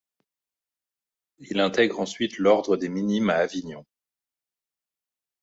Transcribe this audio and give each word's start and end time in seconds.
Il 1.37 1.59
intègre 1.59 1.99
ensuite 1.99 2.39
l'ordre 2.39 2.75
des 2.75 2.89
Minimes 2.89 3.29
à 3.29 3.35
Avignon. 3.35 3.85